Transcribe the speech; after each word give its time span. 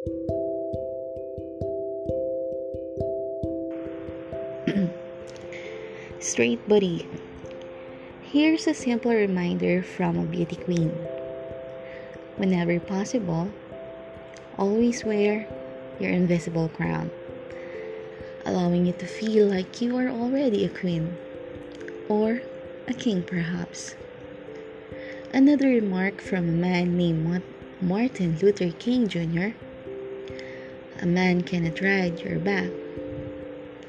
Straight 6.20 6.66
Buddy. 6.66 7.06
Here's 8.22 8.66
a 8.66 8.72
simple 8.72 9.12
reminder 9.12 9.82
from 9.82 10.16
a 10.18 10.24
beauty 10.24 10.56
queen. 10.56 10.88
Whenever 12.38 12.80
possible, 12.80 13.52
always 14.56 15.04
wear 15.04 15.46
your 16.00 16.10
invisible 16.10 16.70
crown, 16.70 17.10
allowing 18.46 18.86
you 18.86 18.94
to 18.94 19.04
feel 19.04 19.48
like 19.48 19.82
you 19.82 19.98
are 19.98 20.08
already 20.08 20.64
a 20.64 20.70
queen 20.70 21.14
or 22.08 22.40
a 22.88 22.94
king, 22.94 23.22
perhaps. 23.22 23.96
Another 25.34 25.66
remark 25.66 26.22
from 26.22 26.48
a 26.48 26.52
man 26.52 26.96
named 26.96 27.42
Martin 27.82 28.38
Luther 28.40 28.70
King 28.70 29.06
Jr. 29.06 29.50
A 31.02 31.06
man 31.06 31.40
cannot 31.40 31.80
ride 31.80 32.20
your 32.20 32.38
back 32.38 32.70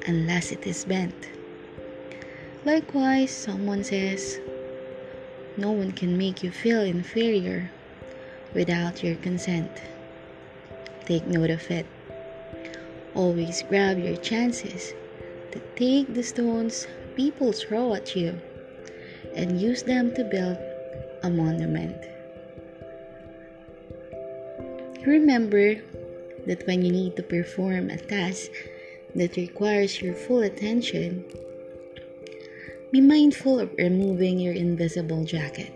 unless 0.08 0.54
it 0.54 0.66
is 0.66 0.86
bent. 0.86 1.28
Likewise, 2.64 3.36
someone 3.36 3.84
says, 3.84 4.40
No 5.58 5.72
one 5.72 5.92
can 5.92 6.18
make 6.18 6.42
you 6.42 6.52
feel 6.52 6.80
inferior 6.82 7.70
without 8.54 9.04
your 9.04 9.16
consent. 9.16 9.70
Take 11.05 11.28
note 11.28 11.50
of 11.50 11.70
it. 11.70 11.86
Always 13.14 13.62
grab 13.64 14.00
your 14.00 14.16
chances 14.16 14.94
to 15.52 15.60
take 15.76 16.14
the 16.14 16.24
stones 16.24 16.88
people 17.18 17.52
throw 17.52 17.94
at 17.94 18.16
you 18.16 18.40
and 19.36 19.60
use 19.60 19.84
them 19.84 20.16
to 20.16 20.24
build 20.24 20.58
a 21.24 21.30
monument. 21.30 21.98
Remember 25.05 25.76
that 26.48 26.66
when 26.68 26.84
you 26.84 26.91
need 26.91 27.16
to 27.16 27.23
perform 27.23 27.90
a 27.90 27.98
task 27.98 28.52
that 29.16 29.36
requires 29.36 30.02
your 30.02 30.16
full 30.16 30.41
attention, 30.41 31.26
be 32.91 33.02
mindful 33.02 33.60
of 33.60 33.71
removing 33.77 34.40
your 34.40 34.54
invisible 34.54 35.24
jacket. 35.24 35.74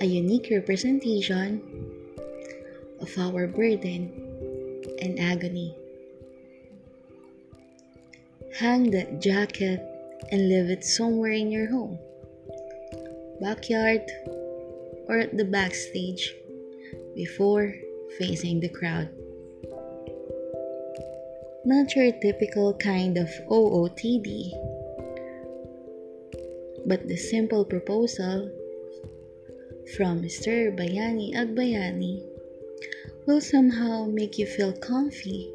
A 0.00 0.04
unique 0.04 0.48
representation 0.50 1.62
of 3.00 3.16
our 3.18 3.46
burden 3.46 4.10
and 5.00 5.18
agony. 5.20 5.76
Hang 8.58 8.90
that 8.90 9.20
jacket 9.20 9.80
and 10.30 10.48
leave 10.48 10.70
it 10.70 10.84
somewhere 10.84 11.32
in 11.32 11.50
your 11.50 11.70
home, 11.70 11.98
backyard, 13.42 14.02
or 15.08 15.18
at 15.18 15.36
the 15.36 15.44
backstage 15.44 16.34
before 17.14 17.74
facing 18.18 18.60
the 18.60 18.68
crowd 18.68 19.10
not 21.64 21.94
your 21.94 22.10
typical 22.10 22.74
kind 22.74 23.16
of 23.16 23.28
OOTD, 23.48 24.50
but 26.86 27.06
the 27.06 27.16
simple 27.16 27.64
proposal 27.64 28.50
from 29.96 30.22
Mr. 30.22 30.74
Bayani 30.74 31.34
Agbayani 31.34 32.26
will 33.26 33.40
somehow 33.40 34.06
make 34.06 34.38
you 34.38 34.46
feel 34.46 34.72
comfy 34.72 35.52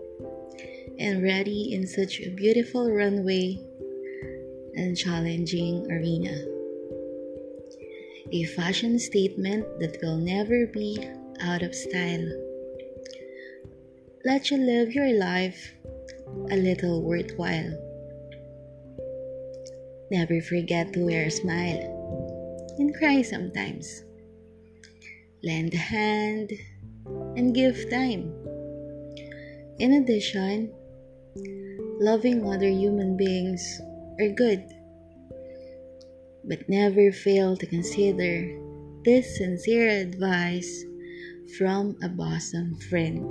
and 0.97 1.21
ready 1.21 1.73
in 1.73 1.85
such 1.85 2.21
a 2.21 2.29
beautiful 2.29 2.89
runway 2.89 3.59
and 4.75 4.95
challenging 4.95 5.91
arena. 5.91 6.56
A 8.33 8.43
fashion 8.43 8.99
statement 8.99 9.63
that 9.79 9.99
will 10.03 10.17
never 10.17 10.67
be 10.67 10.99
out 11.39 11.61
of 11.61 11.73
style. 11.73 12.27
Let 14.25 14.51
you 14.51 14.57
live 14.57 14.91
your 14.91 15.13
life 15.13 15.73
a 16.51 16.57
little 16.57 17.03
worthwhile. 17.03 17.71
Never 20.11 20.41
forget 20.41 20.91
to 20.91 21.05
wear 21.05 21.27
a 21.27 21.31
smile 21.31 22.75
and 22.77 22.93
cry 22.95 23.21
sometimes. 23.21 24.03
Lend 25.41 25.73
a 25.73 25.77
hand 25.77 26.51
and 27.37 27.55
give 27.55 27.89
time. 27.89 28.33
In 29.79 30.03
addition, 30.03 30.73
loving 32.01 32.45
other 32.45 32.67
human 32.67 33.15
beings 33.15 33.79
are 34.19 34.29
good, 34.35 34.67
but 36.47 36.69
never 36.69 37.11
fail 37.11 37.57
to 37.57 37.67
consider 37.67 38.47
this 39.03 39.37
sincere 39.37 39.89
advice 39.89 40.85
from 41.57 41.95
a 42.01 42.09
bosom 42.09 42.75
friend. 42.89 43.29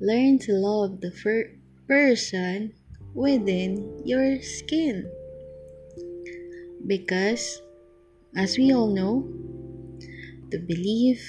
Learn 0.00 0.38
to 0.38 0.52
love 0.52 1.00
the 1.00 1.10
fir- 1.10 1.54
person 1.86 2.72
within 3.14 4.02
your 4.04 4.40
skin. 4.42 5.10
Because, 6.86 7.60
as 8.36 8.56
we 8.56 8.72
all 8.72 8.88
know, 8.88 9.26
to 10.50 10.58
believe 10.58 11.20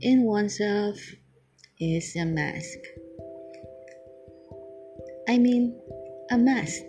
in 0.00 0.22
oneself 0.24 0.98
is 1.78 2.14
a 2.16 2.24
mask. 2.24 2.78
I 5.28 5.38
mean, 5.38 5.78
a 6.30 6.38
mask. 6.38 6.84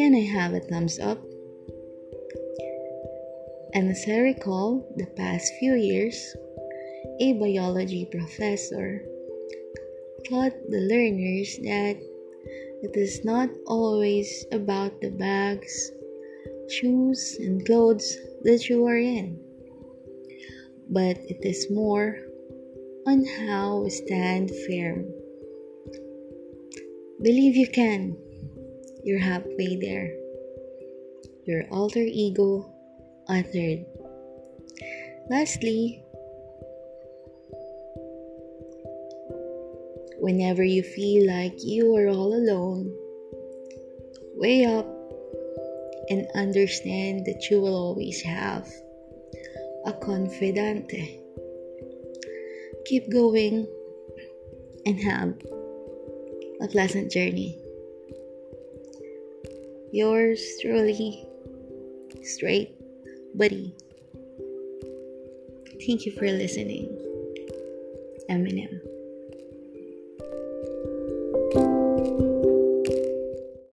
Can 0.00 0.14
I 0.14 0.24
have 0.32 0.54
a 0.54 0.60
thumbs 0.60 0.98
up? 0.98 1.20
And 3.74 3.90
as 3.90 4.02
I 4.08 4.16
recall, 4.32 4.82
the 4.96 5.04
past 5.04 5.52
few 5.60 5.74
years, 5.74 6.16
a 7.20 7.34
biology 7.34 8.08
professor 8.10 9.04
taught 10.26 10.56
the 10.70 10.80
learners 10.88 11.54
that 11.64 12.00
it 12.80 12.96
is 12.96 13.26
not 13.26 13.50
always 13.66 14.46
about 14.52 15.02
the 15.02 15.10
bags, 15.10 15.92
shoes, 16.70 17.36
and 17.38 17.66
clothes 17.66 18.16
that 18.44 18.70
you 18.70 18.86
are 18.86 18.96
in, 18.96 19.38
but 20.88 21.18
it 21.28 21.44
is 21.44 21.70
more 21.70 22.16
on 23.06 23.26
how 23.26 23.82
we 23.82 23.90
stand 23.90 24.50
firm. 24.66 25.04
Believe 27.20 27.54
you 27.54 27.68
can, 27.68 28.16
you're 29.04 29.18
halfway 29.18 29.76
there. 29.76 30.14
Your 31.46 31.64
alter 31.70 32.04
ego 32.04 32.70
uttered. 33.28 33.84
Lastly, 35.28 36.02
Whenever 40.20 40.62
you 40.62 40.82
feel 40.82 41.26
like 41.26 41.54
you 41.64 41.96
are 41.96 42.08
all 42.08 42.34
alone, 42.34 42.94
wake 44.36 44.68
up 44.68 44.86
and 46.10 46.28
understand 46.34 47.24
that 47.24 47.48
you 47.50 47.58
will 47.58 47.74
always 47.74 48.20
have 48.20 48.68
a 49.86 49.94
confidante. 49.94 51.18
Keep 52.84 53.10
going 53.10 53.66
and 54.84 55.00
have 55.00 55.34
a 56.60 56.68
pleasant 56.68 57.10
journey. 57.10 57.58
Yours 59.92 60.40
truly, 60.60 61.26
Straight 62.22 62.74
Buddy. 63.34 63.74
Thank 65.84 66.06
you 66.06 66.12
for 66.12 66.30
listening. 66.30 66.96
Eminem. 68.30 68.89